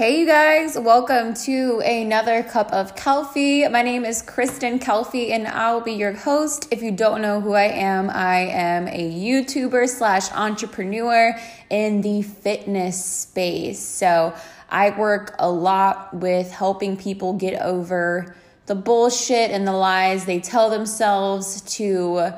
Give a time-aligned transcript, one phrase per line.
[0.00, 3.70] Hey you guys, welcome to another cup of Calfee.
[3.70, 6.68] My name is Kristen Calfee and I'll be your host.
[6.70, 12.22] If you don't know who I am, I am a YouTuber slash entrepreneur in the
[12.22, 13.78] fitness space.
[13.78, 14.32] So
[14.70, 20.40] I work a lot with helping people get over the bullshit and the lies they
[20.40, 22.32] tell themselves to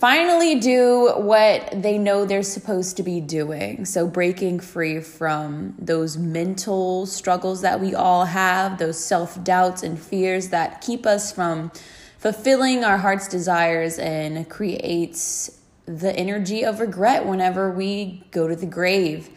[0.00, 3.84] finally do what they know they're supposed to be doing.
[3.84, 10.00] So, breaking free from those mental struggles that we all have, those self doubts and
[10.00, 11.70] fears that keep us from
[12.18, 18.66] fulfilling our heart's desires and creates the energy of regret whenever we go to the
[18.66, 19.28] grave.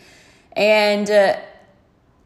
[0.56, 1.38] And uh,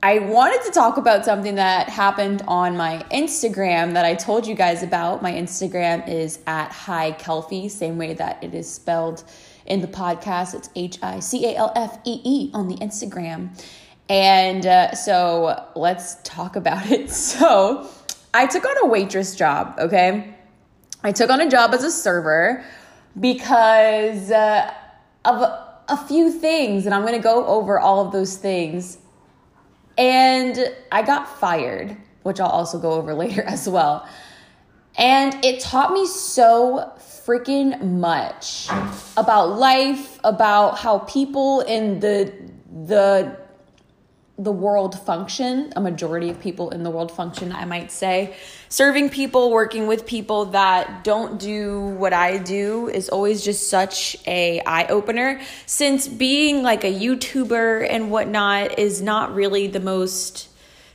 [0.04, 4.54] I wanted to talk about something that happened on my Instagram that I told you
[4.54, 5.24] guys about.
[5.24, 9.24] My Instagram is at Hi Calfee, same way that it is spelled
[9.66, 10.54] in the podcast.
[10.54, 13.60] It's H I C A L F E E on the Instagram.
[14.08, 17.10] And uh, so let's talk about it.
[17.18, 17.90] So
[18.36, 20.32] I took on a waitress job, okay?
[21.02, 22.64] I took on a job as a server
[23.20, 24.72] because uh,
[25.26, 25.42] of
[25.88, 29.00] a few things, and I'm gonna go over all of those things
[29.98, 34.08] and I got fired, which I'll also go over later as well.
[34.98, 38.68] And it taught me so freaking much
[39.16, 42.34] about life, about how people in the
[42.86, 43.47] the
[44.40, 48.36] the world function, a majority of people in the world function, I might say.
[48.70, 54.16] Serving people, working with people that don't do what I do is always just such
[54.28, 60.50] a eye opener since being like a YouTuber and whatnot is not really the most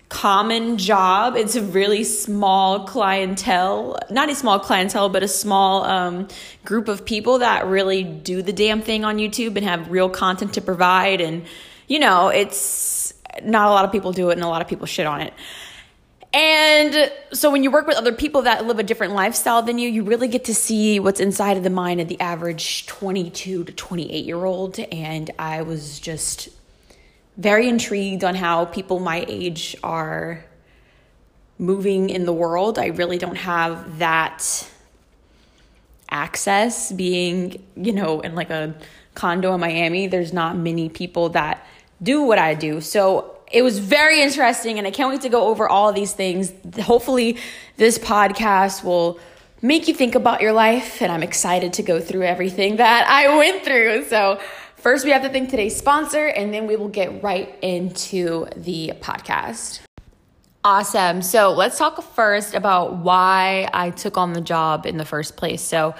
[0.08, 1.34] common job.
[1.36, 6.28] It's a really small clientele, not a small clientele, but a small um,
[6.64, 10.54] group of people that really do the damn thing on YouTube and have real content
[10.54, 11.20] to provide.
[11.20, 11.44] And,
[11.88, 13.11] you know, it's
[13.42, 15.32] not a lot of people do it and a lot of people shit on it.
[16.34, 19.88] And so when you work with other people that live a different lifestyle than you,
[19.88, 23.72] you really get to see what's inside of the mind of the average 22 to
[23.72, 24.78] 28 year old.
[24.78, 26.48] And I was just
[27.36, 30.44] very intrigued on how people my age are
[31.58, 32.78] moving in the world.
[32.78, 34.68] I really don't have that
[36.10, 38.74] access being, you know, in like a
[39.14, 40.06] condo in Miami.
[40.06, 41.66] There's not many people that
[42.02, 42.80] do what I do.
[42.80, 46.12] So it was very interesting, and I can't wait to go over all of these
[46.12, 46.52] things.
[46.80, 47.36] Hopefully,
[47.76, 49.20] this podcast will
[49.60, 53.36] make you think about your life, and I'm excited to go through everything that I
[53.36, 54.06] went through.
[54.06, 54.40] So,
[54.76, 58.92] first, we have to thank today's sponsor, and then we will get right into the
[59.00, 59.80] podcast.
[60.64, 61.20] Awesome.
[61.20, 65.60] So, let's talk first about why I took on the job in the first place.
[65.60, 65.94] So,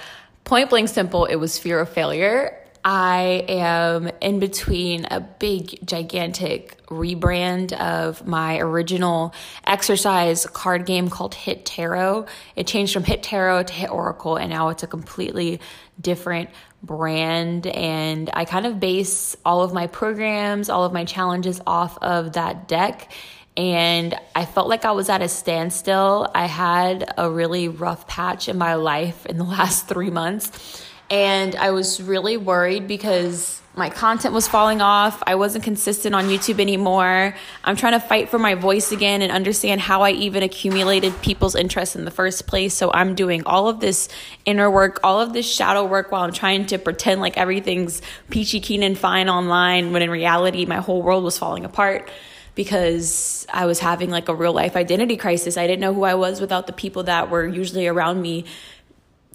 [0.45, 2.62] point blank simple, it was fear of failure.
[2.85, 9.35] I am in between a big, gigantic rebrand of my original
[9.65, 12.27] exercise card game called Hit Tarot.
[12.57, 15.61] It changed from Hit Tarot to Hit Oracle, and now it's a completely
[16.01, 16.51] different
[16.83, 17.69] brand.
[17.69, 22.33] And I kind of base all of my programs, all of my challenges off of
[22.33, 23.13] that deck.
[23.57, 26.29] And I felt like I was at a standstill.
[26.35, 31.55] I had a really rough patch in my life in the last three months and
[31.57, 35.23] I was really worried because my content was falling off.
[35.27, 37.35] I wasn't consistent on YouTube anymore.
[37.65, 41.55] I'm trying to fight for my voice again and understand how I even accumulated people's
[41.55, 42.73] interest in the first place.
[42.73, 44.09] So I'm doing all of this
[44.47, 48.61] inner work, all of this shadow work while I'm trying to pretend like everything's peachy
[48.61, 52.11] keen and fine online when in reality my whole world was falling apart
[52.55, 55.59] because I was having like a real life identity crisis.
[55.59, 58.47] I didn't know who I was without the people that were usually around me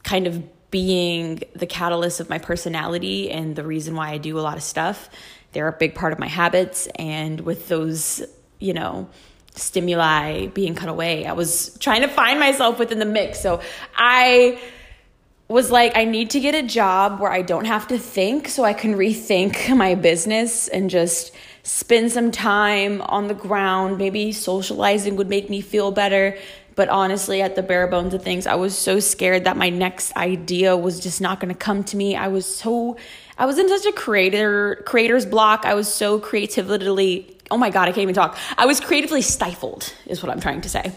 [0.04, 4.42] kind of being the catalyst of my personality and the reason why I do a
[4.42, 5.10] lot of stuff.
[5.54, 6.88] They're a big part of my habits.
[6.96, 8.22] And with those,
[8.60, 9.10] you know,
[9.56, 13.40] stimuli being cut away, I was trying to find myself within the mix.
[13.40, 13.62] So
[13.96, 14.60] I
[15.48, 18.66] was like, I need to get a job where I don't have to think so
[18.66, 21.32] I can rethink my business and just
[21.64, 23.98] spend some time on the ground.
[23.98, 26.38] Maybe socializing would make me feel better.
[26.78, 30.16] But honestly, at the bare bones of things, I was so scared that my next
[30.16, 32.16] idea was just not going to come to me.
[32.16, 32.98] I was so,
[33.36, 35.66] I was in such a creator, creator's block.
[35.66, 38.38] I was so creatively, oh my God, I can't even talk.
[38.60, 40.94] I was creatively stifled, is what I'm trying to say.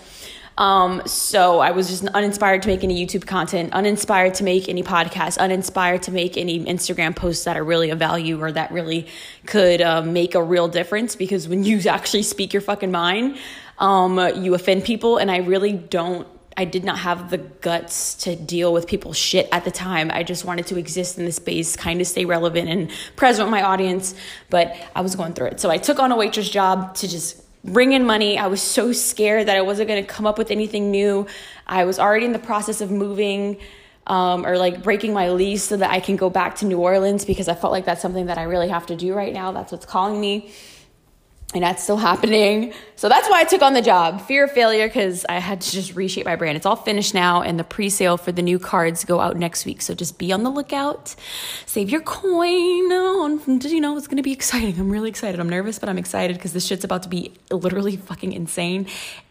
[0.59, 4.83] Um, so I was just uninspired to make any YouTube content, uninspired to make any
[4.83, 9.07] podcasts, uninspired to make any Instagram posts that are really of value or that really
[9.47, 11.17] could um, make a real difference.
[11.17, 13.39] Because when you actually speak your fucking mind,
[13.81, 16.29] um, you offend people, and I really don't.
[16.57, 20.11] I did not have the guts to deal with people's shit at the time.
[20.13, 23.51] I just wanted to exist in the space, kind of stay relevant and present with
[23.51, 24.15] my audience,
[24.51, 25.61] but I was going through it.
[25.61, 28.37] So I took on a waitress job to just bring in money.
[28.37, 31.27] I was so scared that I wasn't going to come up with anything new.
[31.67, 33.59] I was already in the process of moving
[34.07, 37.25] um, or like breaking my lease so that I can go back to New Orleans
[37.25, 39.53] because I felt like that's something that I really have to do right now.
[39.53, 40.51] That's what's calling me.
[41.53, 42.73] And that's still happening.
[42.95, 44.21] So that's why I took on the job.
[44.21, 46.57] Fear of failure because I had to just reshape my brand.
[46.57, 49.67] It's all finished now, and the pre sale for the new cards go out next
[49.67, 49.83] week.
[49.83, 51.17] So just be on the lookout.
[51.67, 52.93] Save your coin.
[52.93, 54.79] On, you know, it's going to be exciting.
[54.79, 55.41] I'm really excited.
[55.41, 58.87] I'm nervous, but I'm excited because this shit's about to be literally fucking insane.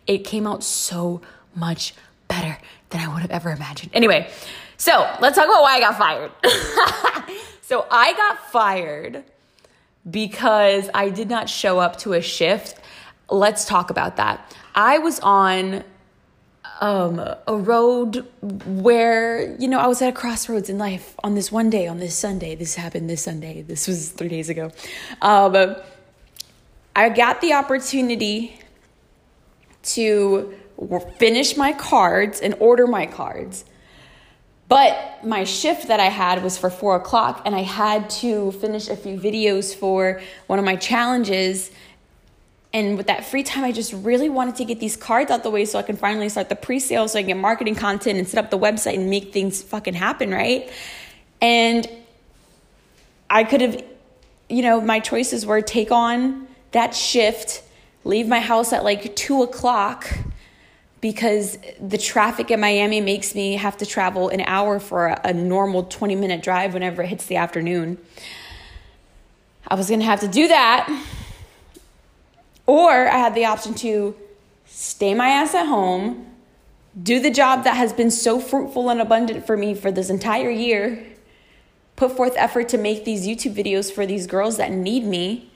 [0.05, 1.21] It came out so
[1.55, 1.93] much
[2.27, 2.57] better
[2.89, 3.91] than I would have ever imagined.
[3.93, 4.29] Anyway,
[4.77, 6.31] so let's talk about why I got fired.
[7.61, 9.23] so I got fired
[10.09, 12.79] because I did not show up to a shift.
[13.29, 14.55] Let's talk about that.
[14.75, 15.83] I was on
[16.81, 21.51] um, a road where, you know, I was at a crossroads in life on this
[21.51, 22.55] one day, on this Sunday.
[22.55, 23.61] This happened this Sunday.
[23.61, 24.71] This was three days ago.
[25.21, 25.75] Um,
[26.95, 28.59] I got the opportunity
[29.83, 30.57] to
[31.17, 33.65] finish my cards and order my cards.
[34.69, 38.87] But my shift that I had was for four o'clock, and I had to finish
[38.87, 41.71] a few videos for one of my challenges.
[42.71, 45.49] And with that free time, I just really wanted to get these cards out the
[45.49, 48.19] way so I can finally start the pre sale so I can get marketing content
[48.19, 50.71] and set up the website and make things fucking happen, right?
[51.41, 51.89] And
[53.27, 53.83] I could have,
[54.49, 57.63] you know, my choices were take on that shift,
[58.03, 60.07] leave my house at like two o'clock
[61.01, 65.33] because the traffic in Miami makes me have to travel an hour for a, a
[65.33, 67.97] normal 20 minute drive whenever it hits the afternoon.
[69.67, 71.05] I was going to have to do that.
[72.65, 74.15] Or I had the option to
[74.65, 76.27] stay my ass at home,
[77.01, 80.49] do the job that has been so fruitful and abundant for me for this entire
[80.49, 81.03] year,
[81.95, 85.51] put forth effort to make these YouTube videos for these girls that need me,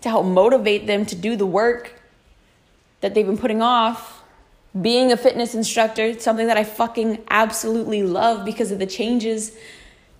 [0.00, 2.00] to help motivate them to do the work
[3.00, 4.17] that they've been putting off
[4.80, 9.56] being a fitness instructor, something that I fucking absolutely love because of the changes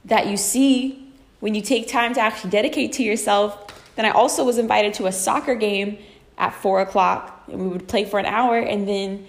[0.04, 3.66] that you see when you take time to actually dedicate to yourself.
[3.96, 5.98] Then I also was invited to a soccer game
[6.38, 9.26] at four o'clock, and we would play for an hour, and then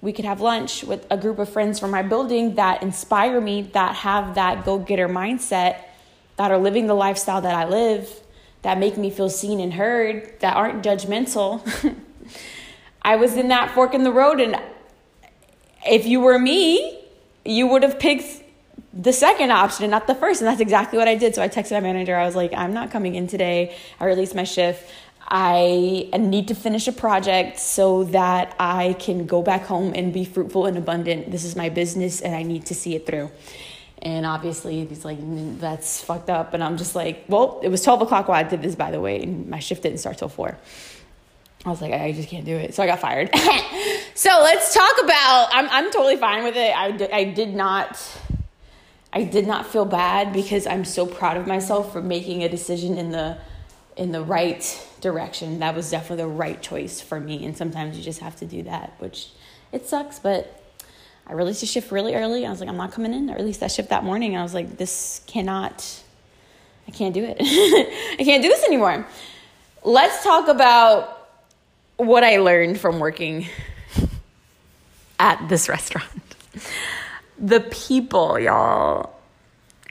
[0.00, 3.62] we could have lunch with a group of friends from my building that inspire me,
[3.62, 5.82] that have that go getter mindset,
[6.36, 8.08] that are living the lifestyle that I live,
[8.62, 11.60] that make me feel seen and heard, that aren't judgmental.
[13.02, 14.60] I was in that fork in the road, and
[15.86, 16.98] if you were me,
[17.44, 18.44] you would have picked
[18.92, 20.40] the second option and not the first.
[20.40, 21.34] And that's exactly what I did.
[21.34, 22.16] So I texted my manager.
[22.16, 23.76] I was like, I'm not coming in today.
[23.98, 24.90] I released my shift.
[25.32, 30.24] I need to finish a project so that I can go back home and be
[30.24, 31.30] fruitful and abundant.
[31.30, 33.30] This is my business and I need to see it through.
[34.02, 35.18] And obviously, he's like,
[35.60, 36.54] that's fucked up.
[36.54, 39.00] And I'm just like, well, it was 12 o'clock while I did this, by the
[39.00, 40.58] way, and my shift didn't start till 4.
[41.64, 42.74] I was like, I just can't do it.
[42.74, 43.30] So I got fired.
[44.14, 46.74] so let's talk about, I'm, I'm totally fine with it.
[46.74, 48.00] I, I did not,
[49.12, 52.96] I did not feel bad because I'm so proud of myself for making a decision
[52.96, 53.36] in the,
[53.96, 55.58] in the right direction.
[55.58, 57.44] That was definitely the right choice for me.
[57.44, 59.28] And sometimes you just have to do that, which
[59.70, 60.62] it sucks, but
[61.26, 62.46] I released a shift really early.
[62.46, 63.28] I was like, I'm not coming in.
[63.28, 64.34] I released that shift that morning.
[64.34, 66.02] I was like, this cannot,
[66.88, 67.36] I can't do it.
[68.18, 69.06] I can't do this anymore.
[69.84, 71.19] Let's talk about
[72.00, 73.46] what I learned from working
[75.18, 76.08] at this restaurant.
[77.38, 79.14] The people, y'all,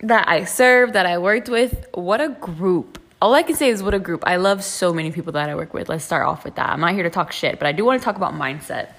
[0.02, 3.00] that I served, that I worked with, what a group.
[3.22, 4.24] All I can say is what a group.
[4.26, 5.90] I love so many people that I work with.
[5.90, 6.70] Let's start off with that.
[6.70, 8.94] I'm not here to talk shit, but I do want to talk about mindset.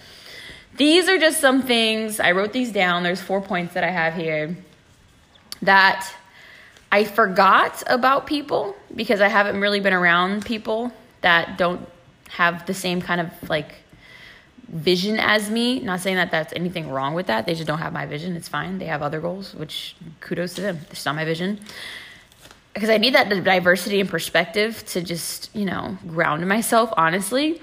[0.77, 2.21] These are just some things.
[2.21, 3.03] I wrote these down.
[3.03, 4.57] There's four points that I have here
[5.63, 6.13] that
[6.93, 11.87] I forgot about people because I haven't really been around people that don't
[12.31, 13.75] have the same kind of like
[14.69, 15.81] vision as me.
[15.81, 17.47] Not saying that that's anything wrong with that.
[17.47, 18.37] They just don't have my vision.
[18.37, 18.79] It's fine.
[18.79, 20.79] They have other goals, which kudos to them.
[20.91, 21.61] It's not my vision.
[22.73, 27.61] Because I need that diversity and perspective to just, you know, ground myself, honestly.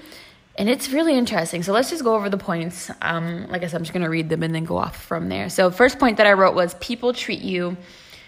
[0.56, 1.62] And it's really interesting.
[1.62, 2.90] So let's just go over the points.
[3.00, 5.28] Um, like I said, I'm just going to read them and then go off from
[5.30, 5.48] there.
[5.48, 7.76] So, first point that I wrote was people treat you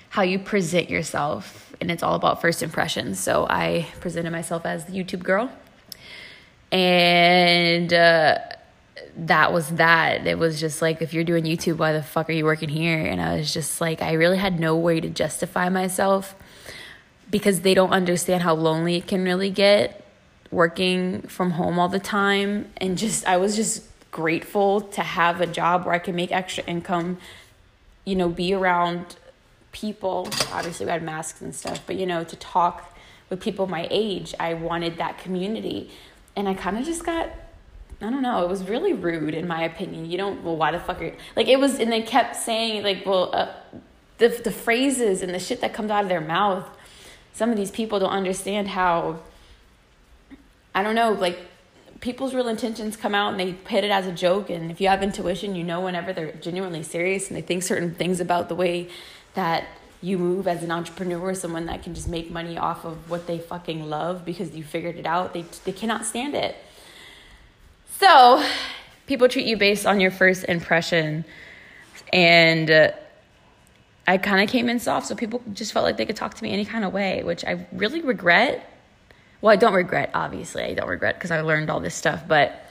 [0.08, 1.74] how you present yourself.
[1.80, 3.18] And it's all about first impressions.
[3.18, 5.50] So, I presented myself as the YouTube girl
[6.72, 8.38] and uh,
[9.16, 10.26] that was that.
[10.26, 12.98] It was just like, if you're doing YouTube, why the fuck are you working here?
[12.98, 16.34] And I was just like, I really had no way to justify myself
[17.30, 20.04] because they don't understand how lonely it can really get
[20.50, 22.70] working from home all the time.
[22.76, 26.64] And just, I was just grateful to have a job where I can make extra
[26.64, 27.18] income,
[28.04, 29.16] you know, be around
[29.72, 30.28] people.
[30.52, 32.96] Obviously, we had masks and stuff, but you know, to talk
[33.28, 35.90] with people my age, I wanted that community
[36.36, 37.30] and I kind of just got
[38.02, 38.42] I don't know.
[38.42, 40.10] It was really rude, in my opinion.
[40.10, 40.42] You don't.
[40.42, 41.48] Well, why the fuck are you, like?
[41.48, 43.52] It was, and they kept saying like, well, uh,
[44.16, 46.66] the the phrases and the shit that comes out of their mouth.
[47.34, 49.20] Some of these people don't understand how.
[50.74, 51.38] I don't know, like
[52.00, 54.48] people's real intentions come out and they hit it as a joke.
[54.48, 57.94] And if you have intuition, you know whenever they're genuinely serious and they think certain
[57.94, 58.88] things about the way
[59.34, 59.66] that
[60.02, 63.38] you move as an entrepreneur, someone that can just make money off of what they
[63.38, 65.34] fucking love because you figured it out.
[65.34, 66.56] They they cannot stand it.
[67.98, 68.42] So,
[69.06, 71.24] people treat you based on your first impression.
[72.12, 72.92] And uh,
[74.06, 76.42] I kind of came in soft, so people just felt like they could talk to
[76.42, 78.66] me any kind of way, which I really regret.
[79.40, 80.62] Well, I don't regret, obviously.
[80.62, 82.64] I don't regret because I learned all this stuff, but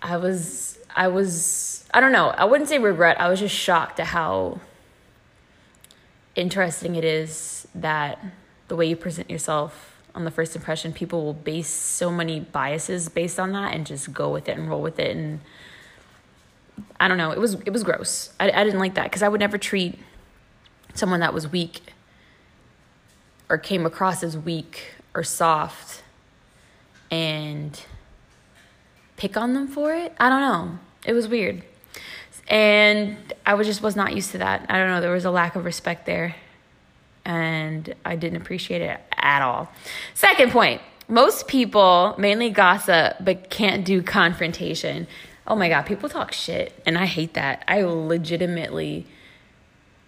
[0.00, 2.28] I was, I was, I don't know.
[2.28, 3.20] I wouldn't say regret.
[3.20, 4.60] I was just shocked at how
[6.36, 8.18] interesting it is that
[8.68, 13.08] the way you present yourself on the first impression, people will base so many biases
[13.08, 15.16] based on that and just go with it and roll with it.
[15.16, 15.40] And
[17.00, 18.30] I don't know, it was it was gross.
[18.40, 19.98] I, I didn't like that because I would never treat
[20.94, 21.80] someone that was weak
[23.48, 26.02] or came across as weak or soft
[27.10, 27.80] and
[29.16, 30.14] pick on them for it.
[30.18, 30.78] I don't know.
[31.04, 31.62] It was weird.
[32.48, 34.66] And I was just was not used to that.
[34.68, 36.36] I don't know, there was a lack of respect there
[37.26, 39.70] and I didn't appreciate it at all.
[40.14, 45.06] Second point most people mainly gossip but can't do confrontation.
[45.46, 47.62] Oh my God, people talk shit, and I hate that.
[47.68, 49.06] I legitimately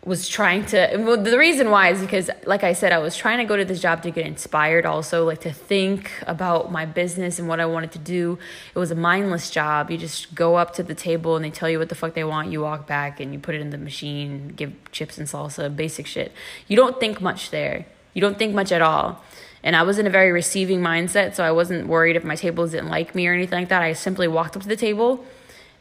[0.08, 3.38] was trying to well the reason why is because like i said i was trying
[3.38, 7.38] to go to this job to get inspired also like to think about my business
[7.38, 8.38] and what i wanted to do.
[8.74, 9.90] It was a mindless job.
[9.90, 12.24] You just go up to the table and they tell you what the fuck they
[12.24, 12.50] want.
[12.50, 16.06] You walk back and you put it in the machine give chips and salsa basic
[16.06, 16.32] shit.
[16.66, 17.86] You don't think much there.
[18.14, 19.22] You don't think much at all.
[19.62, 22.70] And I was in a very receiving mindset, so I wasn't worried if my tables
[22.70, 23.82] didn't like me or anything like that.
[23.82, 25.24] I simply walked up to the table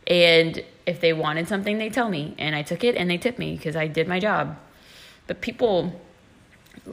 [0.08, 3.38] and if they wanted something, they tell me, and I took it and they tipped
[3.38, 4.58] me because I did my job.
[5.28, 6.00] But people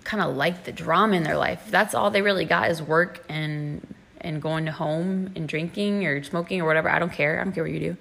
[0.03, 1.63] kind of like the drama in their life.
[1.71, 6.23] That's all they really got is work and and going to home and drinking or
[6.25, 6.89] smoking or whatever.
[6.89, 7.41] I don't care.
[7.41, 7.97] I don't care what you do.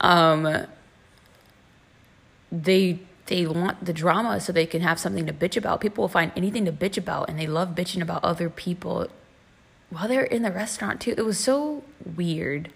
[0.00, 0.66] Um,
[2.52, 5.80] they they want the drama so they can have something to bitch about.
[5.80, 9.08] People will find anything to bitch about, and they love bitching about other people
[9.88, 11.14] while they're in the restaurant too.
[11.16, 11.84] It was so
[12.16, 12.70] weird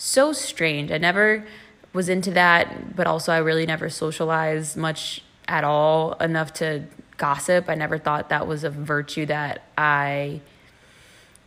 [0.00, 0.90] so strange.
[0.90, 1.44] I never
[1.92, 6.84] was into that, but also I really never socialized much at all enough to
[7.16, 7.68] gossip.
[7.68, 10.40] I never thought that was a virtue that I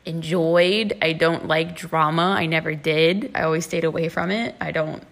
[0.06, 0.98] enjoyed.
[1.02, 2.36] I don't like drama.
[2.38, 3.32] I never did.
[3.34, 4.56] I always stayed away from it.
[4.62, 5.04] I don't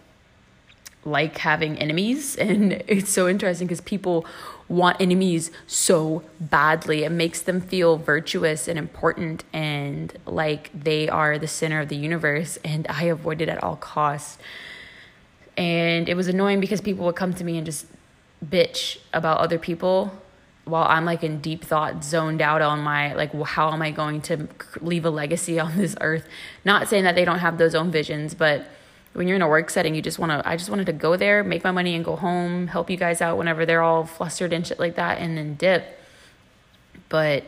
[1.03, 4.25] like having enemies and it's so interesting because people
[4.67, 7.03] want enemies so badly.
[7.03, 11.97] It makes them feel virtuous and important and like they are the center of the
[11.97, 12.57] universe.
[12.63, 14.37] And I avoided at all costs.
[15.57, 17.85] And it was annoying because people would come to me and just
[18.43, 20.11] bitch about other people
[20.63, 24.21] while I'm like in deep thought, zoned out on my like, how am I going
[24.23, 24.47] to
[24.79, 26.27] leave a legacy on this earth?
[26.63, 28.67] Not saying that they don't have those own visions, but
[29.13, 31.17] when you're in a work setting, you just want to, I just wanted to go
[31.17, 34.53] there, make my money and go home, help you guys out whenever they're all flustered
[34.53, 35.99] and shit like that, and then dip.
[37.09, 37.43] But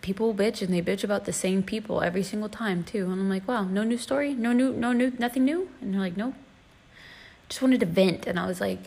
[0.00, 3.04] people bitch and they bitch about the same people every single time too.
[3.04, 5.68] And I'm like, wow, no new story, no new, no new, nothing new.
[5.80, 6.34] And they're like, nope.
[7.48, 8.26] Just wanted to vent.
[8.26, 8.80] And I was like,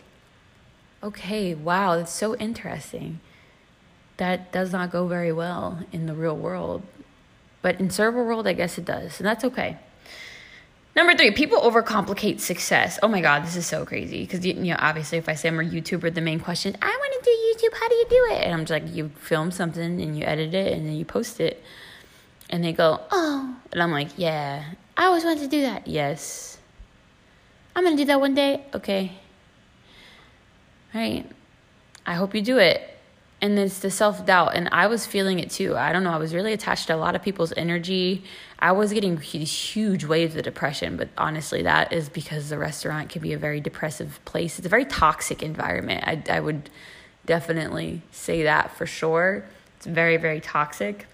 [1.02, 3.20] okay, wow, that's so interesting.
[4.18, 6.82] That does not go very well in the real world.
[7.62, 9.18] But in server world, I guess it does.
[9.18, 9.78] And that's okay.
[10.98, 12.98] Number three, people overcomplicate success.
[13.04, 14.22] Oh my God, this is so crazy.
[14.22, 17.24] Because, you know, obviously, if I say I'm a YouTuber, the main question, I want
[17.24, 18.42] to do YouTube, how do you do it?
[18.42, 21.38] And I'm just like, you film something and you edit it and then you post
[21.38, 21.62] it.
[22.50, 23.56] And they go, oh.
[23.70, 24.64] And I'm like, yeah,
[24.96, 25.86] I always wanted to do that.
[25.86, 26.58] Yes.
[27.76, 28.64] I'm going to do that one day.
[28.74, 29.12] Okay.
[30.92, 31.30] All right.
[32.06, 32.97] I hope you do it
[33.40, 35.76] and it's the self doubt and i was feeling it too.
[35.76, 38.24] I don't know i was really attached to a lot of people's energy.
[38.58, 43.10] I was getting these huge waves of depression but honestly that is because the restaurant
[43.10, 44.58] can be a very depressive place.
[44.58, 46.04] It's a very toxic environment.
[46.06, 46.70] I, I would
[47.26, 49.44] definitely say that for sure.
[49.76, 51.06] It's very very toxic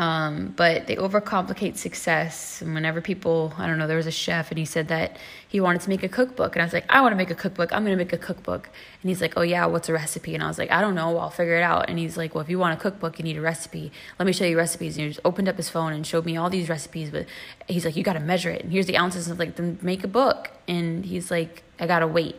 [0.00, 2.62] um, but they overcomplicate success.
[2.62, 5.60] And whenever people, I don't know, there was a chef and he said that he
[5.60, 6.56] wanted to make a cookbook.
[6.56, 7.70] And I was like, I want to make a cookbook.
[7.70, 8.70] I'm going to make a cookbook.
[9.02, 10.34] And he's like, Oh, yeah, what's a recipe?
[10.34, 11.18] And I was like, I don't know.
[11.18, 11.90] I'll figure it out.
[11.90, 13.92] And he's like, Well, if you want a cookbook, you need a recipe.
[14.18, 14.96] Let me show you recipes.
[14.96, 17.10] And he just opened up his phone and showed me all these recipes.
[17.10, 17.26] But
[17.68, 18.62] he's like, You got to measure it.
[18.62, 19.26] And here's the ounces.
[19.26, 20.50] And I was like, then make a book.
[20.66, 22.36] And he's like, I got to wait.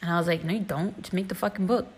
[0.00, 0.96] And I was like, No, you don't.
[1.02, 1.88] Just make the fucking book.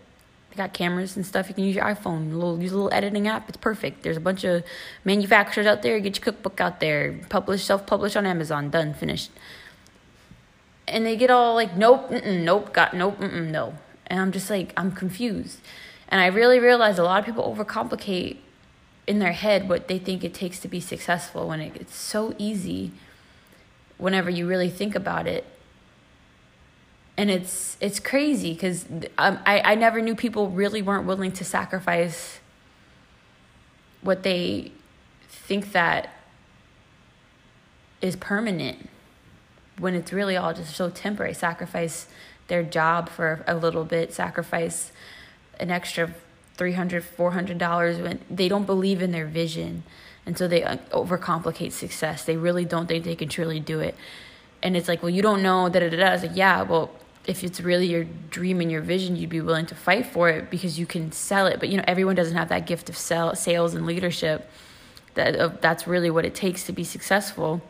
[0.55, 1.49] They got cameras and stuff.
[1.49, 2.31] You can use your iPhone.
[2.31, 3.49] A little use a little editing app.
[3.49, 4.03] It's perfect.
[4.03, 4.63] There's a bunch of
[5.03, 5.99] manufacturers out there.
[5.99, 7.19] Get your cookbook out there.
[7.27, 8.69] Publish, self publish on Amazon.
[8.69, 8.93] Done.
[8.93, 9.31] Finished.
[10.87, 13.73] And they get all like, nope, nope, got nope, no.
[14.07, 15.59] And I'm just like, I'm confused.
[16.07, 18.37] And I really realize a lot of people overcomplicate
[19.07, 22.35] in their head what they think it takes to be successful when it, it's so
[22.37, 22.91] easy
[23.97, 25.45] whenever you really think about it
[27.17, 28.85] and it's it's crazy because
[29.17, 32.39] um, I, I never knew people really weren't willing to sacrifice
[34.01, 34.71] what they
[35.27, 36.09] think that
[38.01, 38.89] is permanent
[39.79, 41.33] when it's really all just so temporary.
[41.33, 42.07] Sacrifice
[42.47, 44.91] their job for a little bit sacrifice
[45.59, 46.13] an extra
[46.57, 49.83] 300 400 dollars when they don't believe in their vision.
[50.25, 52.25] And so they uh, overcomplicate success.
[52.25, 53.95] They really don't think they can truly do it.
[54.61, 56.91] And it's like well you don't know that it does like yeah well
[57.27, 60.49] if it's really your dream and your vision you'd be willing to fight for it
[60.49, 61.59] because you can sell it.
[61.59, 64.49] But you know everyone doesn't have that gift of sell, sales and leadership.
[65.15, 67.61] That uh, that's really what it takes to be successful.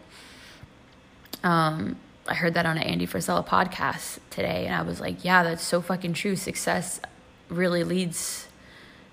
[1.44, 1.98] Um
[2.28, 5.64] I heard that on an Andy Frisella podcast today, and I was like, yeah, that's
[5.64, 6.36] so fucking true.
[6.36, 7.00] Success
[7.50, 8.48] really leads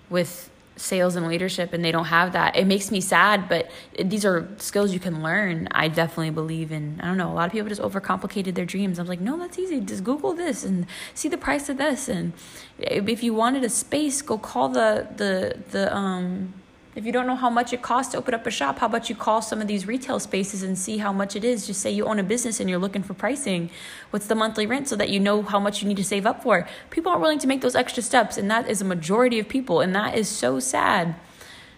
[0.09, 2.57] with sales and leadership and they don't have that.
[2.57, 5.69] It makes me sad but these are skills you can learn.
[5.73, 8.99] I definitely believe in i don't know a lot of people just overcomplicated their dreams.
[8.99, 9.81] I'm like no that's easy.
[9.81, 12.09] Just google this and see the price of this.
[12.09, 12.33] And
[12.79, 16.55] if you wanted a space go call the the the um
[16.95, 19.09] if you don't know how much it costs to open up a shop, how about
[19.09, 21.67] you call some of these retail spaces and see how much it is?
[21.67, 23.71] Just say you own a business and you're looking for pricing.
[24.11, 26.43] What's the monthly rent so that you know how much you need to save up
[26.43, 26.69] for?
[26.91, 29.81] People aren't willing to make those extra steps, and that is a majority of people,
[29.81, 31.07] and that is so sad.
[31.07, 31.17] And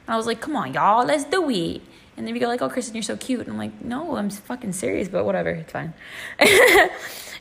[0.08, 1.80] I was like, come on, y'all, let's do it.
[2.16, 3.40] And then you go like, oh, Kristen, you're so cute.
[3.40, 5.94] And I'm like, no, I'm fucking serious, but whatever, it's fine.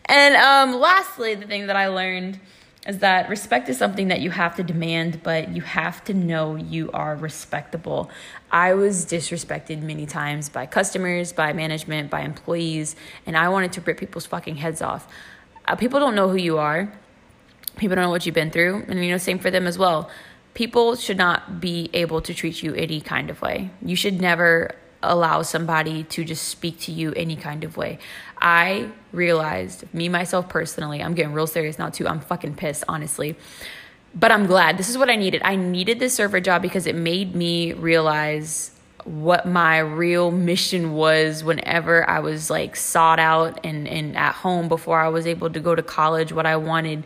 [0.05, 2.39] and um, lastly, the thing that I learned–
[2.85, 6.55] is that respect is something that you have to demand, but you have to know
[6.55, 8.09] you are respectable.
[8.51, 13.81] I was disrespected many times by customers, by management, by employees, and I wanted to
[13.81, 15.07] rip people's fucking heads off.
[15.65, 16.91] Uh, people don't know who you are.
[17.77, 20.09] People don't know what you've been through, and you know, same for them as well.
[20.53, 23.71] People should not be able to treat you any kind of way.
[23.81, 27.99] You should never allow somebody to just speak to you any kind of way.
[28.39, 32.07] I realized, me, myself personally, I'm getting real serious now too.
[32.07, 33.35] I'm fucking pissed, honestly.
[34.15, 34.77] But I'm glad.
[34.77, 35.41] This is what I needed.
[35.43, 38.71] I needed this server job because it made me realize
[39.05, 44.67] what my real mission was whenever I was like sought out and, and at home
[44.69, 46.31] before I was able to go to college.
[46.31, 47.03] What I wanted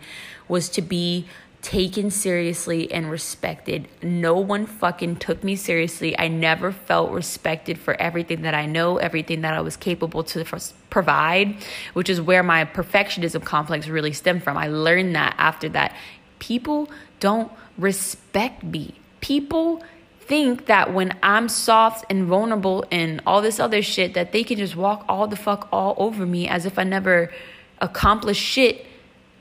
[0.48, 1.28] was to be
[1.62, 3.88] taken seriously and respected.
[4.02, 6.18] No one fucking took me seriously.
[6.18, 10.46] I never felt respected for everything that I know, everything that I was capable to
[10.90, 11.58] provide,
[11.94, 14.58] which is where my perfectionism complex really stemmed from.
[14.58, 15.96] I learned that after that.
[16.40, 16.90] People
[17.20, 18.94] don't respect me.
[19.22, 19.84] People
[20.20, 24.58] think that when I'm soft and vulnerable and all this other shit that they can
[24.58, 27.32] just walk all the fuck all over me as if I never
[27.80, 28.86] accomplished shit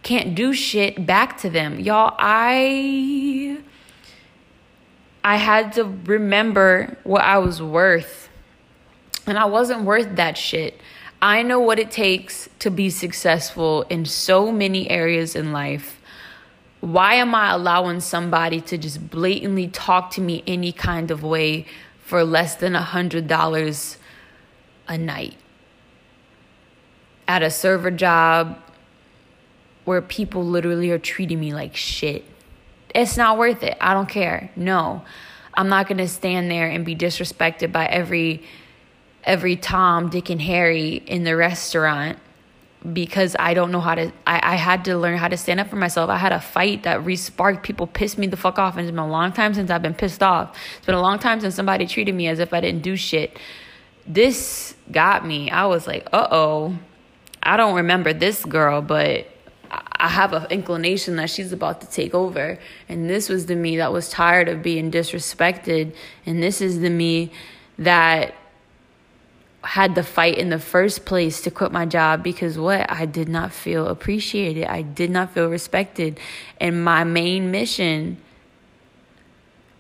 [0.07, 1.81] can't do shit back to them.
[1.81, 3.59] Y'all, I
[5.25, 8.29] I had to remember what I was worth.
[9.27, 10.81] And I wasn't worth that shit.
[11.21, 16.01] I know what it takes to be successful in so many areas in life.
[16.81, 21.67] Why am I allowing somebody to just blatantly talk to me any kind of way
[21.99, 23.97] for less than a $100
[24.87, 25.35] a night?
[27.27, 28.63] At a server job,
[29.87, 32.25] where people literally are treating me like shit.
[32.95, 33.79] It's not worth it.
[33.81, 34.51] I don't care.
[34.57, 35.03] No.
[35.55, 38.43] I'm not going to stand there and be disrespected by every
[39.25, 42.19] every Tom, Dick and Harry in the restaurant
[42.93, 45.69] because I don't know how to I, I had to learn how to stand up
[45.69, 46.11] for myself.
[46.11, 48.99] I had a fight that re-sparked people pissed me the fuck off and it's been
[48.99, 50.57] a long time since I've been pissed off.
[50.77, 53.39] It's been a long time since somebody treated me as if I didn't do shit.
[54.07, 55.51] This got me.
[55.51, 56.79] I was like, uh oh.
[57.43, 59.29] I don't remember this girl, but
[60.07, 62.61] I have an inclination that she's about to take over.
[62.89, 65.97] And this was the me that was tired of being disrespected.
[66.25, 67.33] And this is the me
[67.77, 68.33] that
[69.65, 72.89] had the fight in the first place to quit my job because what?
[72.89, 74.67] I did not feel appreciated.
[74.67, 76.21] I did not feel respected.
[76.61, 78.19] And my main mission,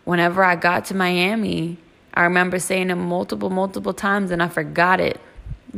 [0.04, 1.78] whenever I got to Miami,
[2.14, 5.20] I remember saying it multiple, multiple times and I forgot it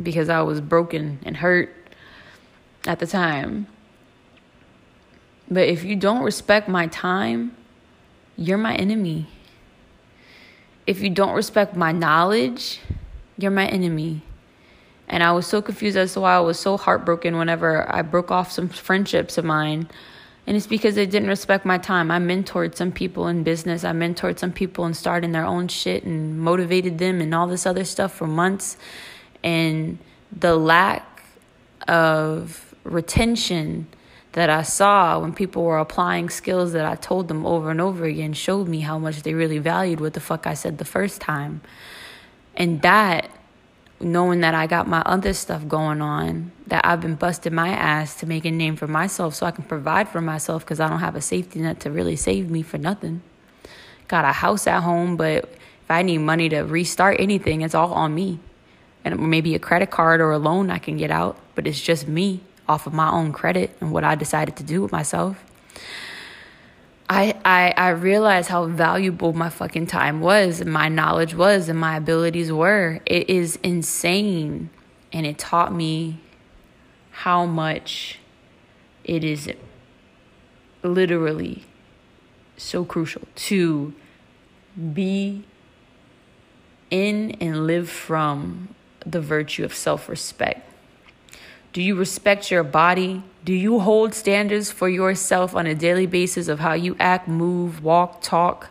[0.01, 1.71] because I was broken and hurt
[2.87, 3.67] at the time.
[5.49, 7.55] But if you don't respect my time,
[8.37, 9.27] you're my enemy.
[10.87, 12.79] If you don't respect my knowledge,
[13.37, 14.21] you're my enemy.
[15.07, 18.29] And I was so confused as to why I was so heartbroken whenever I broke
[18.31, 19.89] off some friendships of mine
[20.49, 22.09] And it's because they didn't respect my time.
[22.09, 23.83] I mentored some people in business.
[23.83, 27.67] I mentored some people in starting their own shit and motivated them and all this
[27.67, 28.75] other stuff for months.
[29.43, 29.99] And
[30.35, 31.23] the lack
[31.87, 33.87] of retention
[34.39, 38.05] that I saw when people were applying skills that I told them over and over
[38.05, 41.19] again showed me how much they really valued what the fuck I said the first
[41.19, 41.59] time.
[42.55, 43.29] And that,
[43.99, 48.15] knowing that I got my other stuff going on, that I've been busting my ass
[48.21, 50.99] to make a name for myself so I can provide for myself because I don't
[50.99, 53.21] have a safety net to really save me for nothing.
[54.07, 57.91] Got a house at home, but if I need money to restart anything, it's all
[57.91, 58.39] on me.
[59.03, 62.07] And maybe a credit card or a loan I can get out, but it's just
[62.07, 62.39] me
[62.69, 65.43] off of my own credit and what I decided to do with myself.
[67.09, 71.79] I, I I realized how valuable my fucking time was, and my knowledge was, and
[71.79, 72.99] my abilities were.
[73.07, 74.69] It is insane,
[75.11, 76.19] and it taught me
[77.09, 78.19] how much
[79.03, 79.51] it is
[80.83, 81.65] literally
[82.57, 83.93] so crucial to
[84.93, 85.43] be
[86.91, 90.68] in and live from the virtue of self respect.
[91.71, 93.23] Do you respect your body?
[93.45, 97.83] Do you hold standards for yourself on a daily basis of how you act, move,
[97.83, 98.69] walk, talk?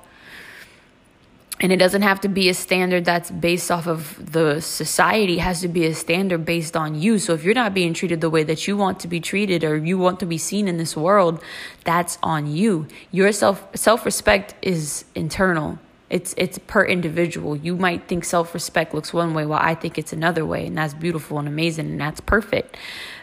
[1.61, 5.39] And it doesn't have to be a standard that's based off of the society.
[5.39, 7.19] It has to be a standard based on you.
[7.19, 9.77] So if you're not being treated the way that you want to be treated or
[9.77, 11.43] you want to be seen in this world,
[11.83, 12.87] that's on you.
[13.11, 15.81] Your self self respect is internal.
[16.11, 17.55] It's it's per individual.
[17.55, 20.95] You might think self-respect looks one way while I think it's another way, and that's
[20.95, 22.77] beautiful and amazing and that's perfect.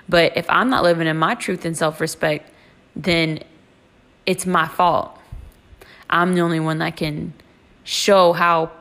[0.07, 2.51] But if I'm not living in my truth and self-respect,
[2.95, 3.39] then
[4.25, 5.17] it's my fault.
[6.09, 7.33] I'm the only one that can
[7.83, 8.71] show how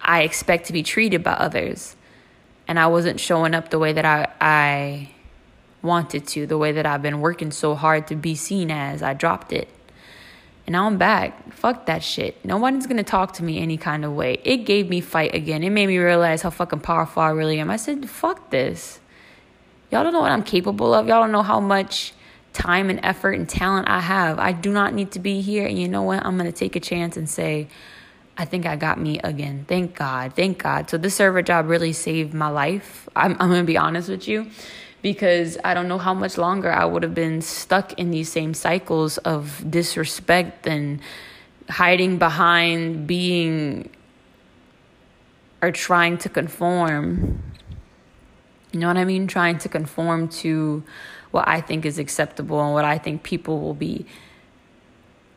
[0.00, 1.94] I expect to be treated by others.
[2.68, 5.10] And I wasn't showing up the way that I I
[5.82, 9.02] wanted to, the way that I've been working so hard to be seen as.
[9.02, 9.68] I dropped it.
[10.66, 11.52] And now I'm back.
[11.52, 12.44] Fuck that shit.
[12.44, 14.40] No one's gonna talk to me any kind of way.
[14.42, 15.62] It gave me fight again.
[15.62, 17.70] It made me realize how fucking powerful I really am.
[17.70, 18.98] I said, fuck this.
[19.90, 21.06] Y'all don't know what I'm capable of.
[21.06, 22.12] Y'all don't know how much
[22.52, 24.40] time and effort and talent I have.
[24.40, 25.66] I do not need to be here.
[25.66, 26.24] And you know what?
[26.26, 27.68] I'm gonna take a chance and say,
[28.36, 29.64] I think I got me again.
[29.68, 30.34] Thank God.
[30.34, 30.90] Thank God.
[30.90, 33.08] So this server job really saved my life.
[33.14, 34.50] I'm, I'm gonna be honest with you
[35.06, 38.54] because I don't know how much longer I would have been stuck in these same
[38.54, 40.98] cycles of disrespect and
[41.70, 43.88] hiding behind being
[45.62, 47.40] or trying to conform.
[48.72, 49.28] You know what I mean?
[49.28, 50.82] Trying to conform to
[51.30, 54.06] what I think is acceptable and what I think people will be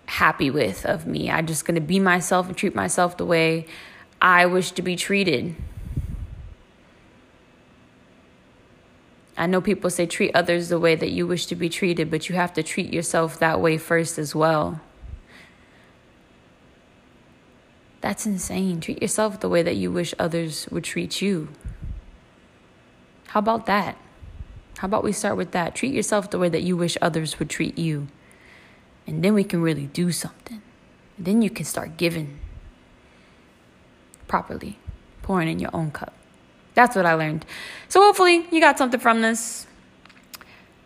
[0.08, 1.30] happy with of me.
[1.30, 3.68] I'm just going to be myself and treat myself the way
[4.20, 5.56] I wish to be treated.
[9.40, 12.28] I know people say treat others the way that you wish to be treated, but
[12.28, 14.82] you have to treat yourself that way first as well.
[18.02, 18.82] That's insane.
[18.82, 21.48] Treat yourself the way that you wish others would treat you.
[23.28, 23.98] How about that?
[24.80, 25.74] How about we start with that?
[25.74, 28.10] Treat yourself the way that you wish others would treat you.
[29.08, 30.62] And then we can really do something.
[31.16, 32.40] And then you can start giving
[34.28, 34.78] properly,
[35.22, 36.14] pouring in your own cup.
[36.80, 37.46] That's what I learned.
[37.90, 39.68] So hopefully you got something from this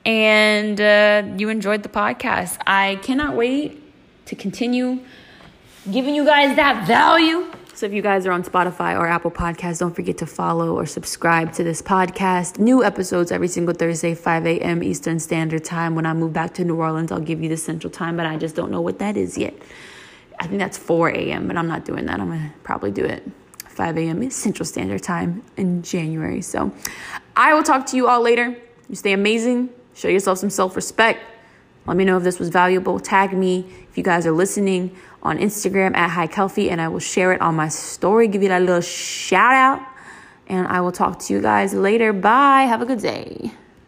[0.03, 2.57] and uh, you enjoyed the podcast.
[2.65, 3.79] I cannot wait
[4.25, 5.01] to continue
[5.91, 7.45] giving you guys that value.
[7.75, 10.87] So if you guys are on Spotify or Apple Podcasts, don't forget to follow or
[10.87, 12.57] subscribe to this podcast.
[12.57, 14.81] New episodes every single Thursday, 5 a.m.
[14.81, 15.93] Eastern Standard Time.
[15.93, 18.35] When I move back to New Orleans, I'll give you the Central Time, but I
[18.37, 19.53] just don't know what that is yet.
[20.39, 22.19] I think that's 4 a.m., but I'm not doing that.
[22.19, 23.31] I'm going to probably do it
[23.73, 24.29] 5 a.m.
[24.29, 26.41] Central Standard Time in January.
[26.41, 26.71] So
[27.35, 28.55] I will talk to you all later.
[28.89, 29.69] You stay amazing.
[29.93, 31.19] Show yourself some self respect.
[31.85, 32.99] Let me know if this was valuable.
[32.99, 36.99] Tag me if you guys are listening on Instagram at Hi Calfee, and I will
[36.99, 38.27] share it on my story.
[38.27, 39.81] Give you that little shout out.
[40.47, 42.13] And I will talk to you guys later.
[42.13, 42.63] Bye.
[42.63, 43.51] Have a good day.